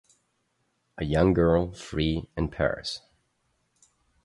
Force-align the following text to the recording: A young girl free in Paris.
A 0.97 1.05
young 1.05 1.31
girl 1.33 1.73
free 1.73 2.27
in 2.35 2.49
Paris. 2.49 3.01